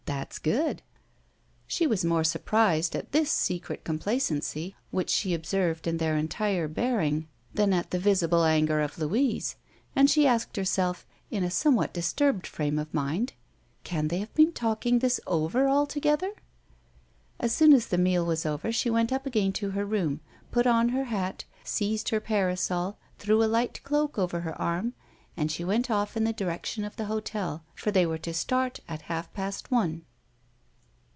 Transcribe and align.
that's 0.05 0.39
good!" 0.39 0.81
She 1.67 1.87
was 1.87 2.03
more 2.03 2.25
surprised 2.25 2.95
at 2.97 3.13
this 3.13 3.31
secret 3.31 3.83
complacency 3.85 4.75
which 4.89 5.09
she 5.09 5.33
observed 5.33 5.87
in 5.87 5.97
their 5.97 6.17
entire 6.17 6.67
bearing 6.67 7.29
than 7.53 7.71
at 7.71 7.91
the 7.91 7.99
visible 7.99 8.43
anger 8.43 8.81
of 8.81 8.99
Louise; 8.99 9.55
and 9.95 10.09
she 10.09 10.27
asked 10.27 10.57
herself, 10.57 11.05
in 11.29 11.45
a 11.45 11.51
somewhat 11.51 11.93
disturbed 11.93 12.45
frame 12.45 12.77
of 12.77 12.93
mind: 12.93 13.33
"Can 13.85 14.09
they 14.09 14.17
have 14.19 14.33
been 14.33 14.51
talking 14.51 14.99
this 14.99 15.19
over 15.27 15.67
all 15.69 15.85
together?" 15.87 16.33
As 17.39 17.53
soon 17.53 17.71
as 17.71 17.87
the 17.87 17.97
meal 17.97 18.25
was 18.25 18.45
over, 18.45 18.71
she 18.71 18.89
went 18.89 19.13
up 19.13 19.25
again 19.25 19.53
to 19.53 19.71
her 19.71 19.85
room, 19.85 20.19
put 20.51 20.67
on 20.67 20.89
her 20.89 21.05
hat, 21.05 21.45
seized 21.63 22.09
her 22.09 22.19
parasol, 22.19 22.97
threw 23.17 23.41
a 23.41 23.45
light 23.45 23.81
cloak 23.83 24.19
over 24.19 24.41
her 24.41 24.59
arm, 24.61 24.93
and 25.37 25.49
she 25.51 25.63
went 25.63 25.89
off 25.89 26.15
in 26.17 26.25
the 26.25 26.33
direction 26.33 26.83
of 26.83 26.95
the 26.97 27.05
hotel, 27.05 27.63
for 27.73 27.89
they 27.89 28.05
were 28.05 28.17
to 28.17 28.33
start 28.33 28.79
at 28.89 29.03
half 29.03 29.31
past 29.33 29.71
one. 29.71 30.03